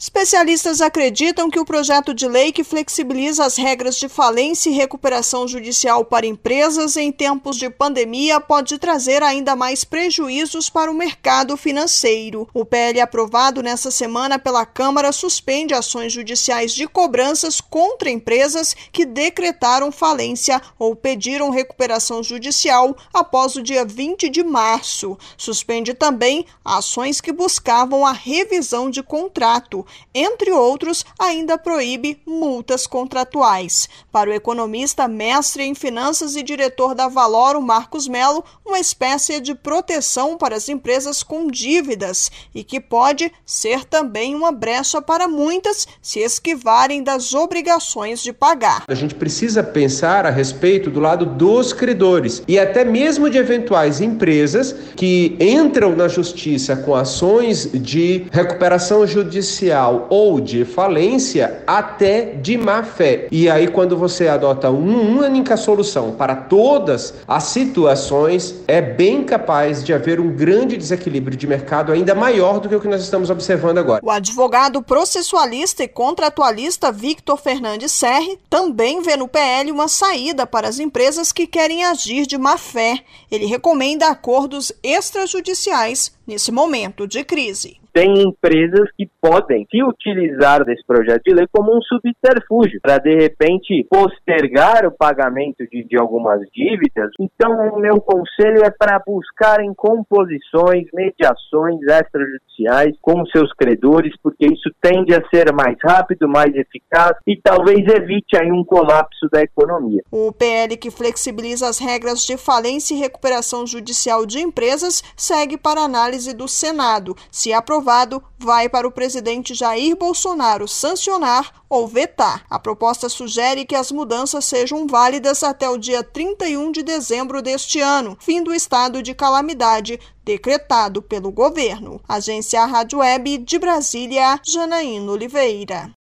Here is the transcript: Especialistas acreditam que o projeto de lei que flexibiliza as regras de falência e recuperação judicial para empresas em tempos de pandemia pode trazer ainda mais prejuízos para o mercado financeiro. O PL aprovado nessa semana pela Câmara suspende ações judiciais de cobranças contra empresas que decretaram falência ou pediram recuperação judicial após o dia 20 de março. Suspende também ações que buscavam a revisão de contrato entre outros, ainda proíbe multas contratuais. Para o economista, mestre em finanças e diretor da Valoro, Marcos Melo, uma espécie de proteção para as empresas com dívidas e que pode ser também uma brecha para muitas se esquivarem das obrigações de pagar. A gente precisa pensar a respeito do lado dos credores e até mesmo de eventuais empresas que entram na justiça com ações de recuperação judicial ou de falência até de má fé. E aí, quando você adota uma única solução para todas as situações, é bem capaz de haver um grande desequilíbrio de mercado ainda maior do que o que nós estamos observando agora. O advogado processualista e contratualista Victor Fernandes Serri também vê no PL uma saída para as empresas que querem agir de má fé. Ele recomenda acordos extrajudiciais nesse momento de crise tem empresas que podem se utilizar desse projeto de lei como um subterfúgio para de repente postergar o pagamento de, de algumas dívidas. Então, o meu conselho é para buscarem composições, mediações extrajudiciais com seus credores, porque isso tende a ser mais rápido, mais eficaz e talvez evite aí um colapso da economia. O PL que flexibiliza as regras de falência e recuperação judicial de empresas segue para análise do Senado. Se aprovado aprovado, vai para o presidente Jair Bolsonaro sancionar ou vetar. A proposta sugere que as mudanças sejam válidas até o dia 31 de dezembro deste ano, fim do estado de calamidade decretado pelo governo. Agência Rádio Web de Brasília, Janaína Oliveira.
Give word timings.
Especialistas 0.00 0.80
acreditam 0.80 1.50
que 1.50 1.58
o 1.58 1.64
projeto 1.64 2.14
de 2.14 2.28
lei 2.28 2.52
que 2.52 2.62
flexibiliza 2.62 3.44
as 3.44 3.56
regras 3.56 3.96
de 3.96 4.08
falência 4.08 4.70
e 4.70 4.72
recuperação 4.72 5.48
judicial 5.48 6.04
para 6.04 6.24
empresas 6.24 6.96
em 6.96 7.10
tempos 7.10 7.56
de 7.56 7.68
pandemia 7.68 8.40
pode 8.40 8.78
trazer 8.78 9.24
ainda 9.24 9.56
mais 9.56 9.82
prejuízos 9.82 10.70
para 10.70 10.88
o 10.88 10.94
mercado 10.94 11.56
financeiro. 11.56 12.48
O 12.54 12.64
PL 12.64 13.00
aprovado 13.00 13.60
nessa 13.60 13.90
semana 13.90 14.38
pela 14.38 14.64
Câmara 14.64 15.10
suspende 15.10 15.74
ações 15.74 16.12
judiciais 16.12 16.72
de 16.72 16.86
cobranças 16.86 17.60
contra 17.60 18.08
empresas 18.08 18.76
que 18.92 19.04
decretaram 19.04 19.90
falência 19.90 20.62
ou 20.78 20.94
pediram 20.94 21.50
recuperação 21.50 22.22
judicial 22.22 22.96
após 23.12 23.56
o 23.56 23.62
dia 23.64 23.84
20 23.84 24.28
de 24.28 24.44
março. 24.44 25.18
Suspende 25.36 25.92
também 25.92 26.46
ações 26.64 27.20
que 27.20 27.32
buscavam 27.32 28.06
a 28.06 28.12
revisão 28.12 28.88
de 28.88 29.02
contrato 29.02 29.87
entre 30.14 30.50
outros, 30.50 31.04
ainda 31.18 31.58
proíbe 31.58 32.20
multas 32.26 32.86
contratuais. 32.86 33.88
Para 34.10 34.30
o 34.30 34.32
economista, 34.32 35.06
mestre 35.06 35.64
em 35.64 35.74
finanças 35.74 36.36
e 36.36 36.42
diretor 36.42 36.94
da 36.94 37.08
Valoro, 37.08 37.60
Marcos 37.60 38.08
Melo, 38.08 38.44
uma 38.64 38.78
espécie 38.78 39.40
de 39.40 39.54
proteção 39.54 40.36
para 40.36 40.56
as 40.56 40.68
empresas 40.68 41.22
com 41.22 41.46
dívidas 41.48 42.30
e 42.54 42.62
que 42.62 42.80
pode 42.80 43.32
ser 43.44 43.84
também 43.84 44.34
uma 44.34 44.52
brecha 44.52 45.00
para 45.00 45.26
muitas 45.26 45.86
se 46.02 46.20
esquivarem 46.20 47.02
das 47.02 47.34
obrigações 47.34 48.22
de 48.22 48.32
pagar. 48.32 48.84
A 48.88 48.94
gente 48.94 49.14
precisa 49.14 49.62
pensar 49.62 50.26
a 50.26 50.30
respeito 50.30 50.90
do 50.90 51.00
lado 51.00 51.24
dos 51.24 51.72
credores 51.72 52.42
e 52.46 52.58
até 52.58 52.84
mesmo 52.84 53.30
de 53.30 53.38
eventuais 53.38 54.00
empresas 54.00 54.74
que 54.96 55.36
entram 55.40 55.94
na 55.94 56.08
justiça 56.08 56.76
com 56.76 56.94
ações 56.94 57.70
de 57.72 58.26
recuperação 58.30 59.06
judicial 59.06 59.77
ou 59.86 60.40
de 60.40 60.64
falência 60.64 61.62
até 61.66 62.22
de 62.22 62.56
má 62.56 62.82
fé. 62.82 63.28
E 63.30 63.48
aí, 63.48 63.68
quando 63.68 63.96
você 63.96 64.28
adota 64.28 64.70
uma 64.70 64.98
única 64.98 65.56
solução 65.56 66.12
para 66.12 66.34
todas 66.34 67.14
as 67.26 67.44
situações, 67.44 68.56
é 68.66 68.80
bem 68.80 69.24
capaz 69.24 69.84
de 69.84 69.92
haver 69.92 70.18
um 70.18 70.30
grande 70.34 70.76
desequilíbrio 70.76 71.36
de 71.36 71.46
mercado 71.46 71.92
ainda 71.92 72.14
maior 72.14 72.58
do 72.60 72.68
que 72.68 72.74
o 72.74 72.80
que 72.80 72.88
nós 72.88 73.02
estamos 73.02 73.30
observando 73.30 73.78
agora. 73.78 74.04
O 74.04 74.10
advogado 74.10 74.82
processualista 74.82 75.84
e 75.84 75.88
contratualista 75.88 76.90
Victor 76.90 77.36
Fernandes 77.36 77.92
Serri 77.92 78.38
também 78.48 79.02
vê 79.02 79.16
no 79.16 79.28
PL 79.28 79.70
uma 79.70 79.88
saída 79.88 80.46
para 80.46 80.68
as 80.68 80.78
empresas 80.78 81.32
que 81.32 81.46
querem 81.46 81.84
agir 81.84 82.26
de 82.26 82.38
má 82.38 82.56
fé. 82.56 83.00
Ele 83.30 83.46
recomenda 83.46 84.08
acordos 84.08 84.72
extrajudiciais 84.82 86.12
nesse 86.26 86.50
momento 86.50 87.06
de 87.06 87.24
crise 87.24 87.78
tem 87.98 88.22
empresas 88.22 88.88
que 88.96 89.10
podem 89.20 89.66
se 89.68 89.82
utilizar 89.82 90.64
desse 90.64 90.86
projeto 90.86 91.20
de 91.26 91.34
lei 91.34 91.46
como 91.50 91.76
um 91.76 91.82
subterfúgio 91.82 92.78
para 92.80 92.98
de 92.98 93.12
repente 93.12 93.84
postergar 93.90 94.86
o 94.86 94.92
pagamento 94.92 95.66
de, 95.68 95.82
de 95.82 95.98
algumas 95.98 96.40
dívidas. 96.54 97.10
Então, 97.18 97.50
o 97.74 97.80
meu 97.80 98.00
conselho 98.00 98.62
é 98.64 98.70
para 98.70 99.02
buscarem 99.04 99.74
composições, 99.74 100.86
mediações 100.94 101.80
extrajudiciais 101.82 102.94
com 103.02 103.26
seus 103.26 103.52
credores, 103.54 104.14
porque 104.22 104.46
isso 104.46 104.70
tende 104.80 105.12
a 105.12 105.28
ser 105.28 105.52
mais 105.52 105.76
rápido, 105.82 106.28
mais 106.28 106.54
eficaz 106.54 107.16
e 107.26 107.36
talvez 107.42 107.80
evite 107.80 108.36
aí 108.36 108.52
um 108.52 108.64
colapso 108.64 109.28
da 109.32 109.42
economia. 109.42 110.04
O 110.12 110.30
PL 110.32 110.76
que 110.76 110.92
flexibiliza 110.92 111.68
as 111.68 111.80
regras 111.80 112.24
de 112.24 112.36
falência 112.36 112.94
e 112.94 112.98
recuperação 112.98 113.66
judicial 113.66 114.24
de 114.24 114.38
empresas 114.38 115.02
segue 115.16 115.58
para 115.58 115.80
análise 115.80 116.32
do 116.32 116.46
Senado. 116.46 117.16
Se 117.32 117.52
aprovado 117.52 117.87
aprovado, 117.88 118.22
vai 118.38 118.68
para 118.68 118.86
o 118.86 118.92
presidente 118.92 119.54
Jair 119.54 119.96
Bolsonaro 119.96 120.68
sancionar 120.68 121.64
ou 121.68 121.88
vetar. 121.88 122.44
A 122.50 122.58
proposta 122.58 123.08
sugere 123.08 123.64
que 123.64 123.74
as 123.74 123.90
mudanças 123.90 124.44
sejam 124.44 124.86
válidas 124.86 125.42
até 125.42 125.68
o 125.68 125.78
dia 125.78 126.02
31 126.02 126.70
de 126.70 126.82
dezembro 126.82 127.40
deste 127.40 127.80
ano, 127.80 128.16
fim 128.20 128.42
do 128.42 128.54
estado 128.54 129.02
de 129.02 129.14
calamidade 129.14 129.98
decretado 130.22 131.00
pelo 131.00 131.32
governo. 131.32 132.00
Agência 132.06 132.64
Rádio 132.66 132.98
Web 132.98 133.38
de 133.38 133.58
Brasília, 133.58 134.38
Janaína 134.44 135.10
Oliveira. 135.10 135.97